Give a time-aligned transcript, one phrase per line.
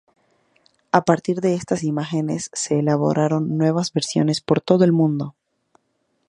[0.91, 5.35] A partir de estas imágenes se elaboraron nuevas versiones por todo el mundo.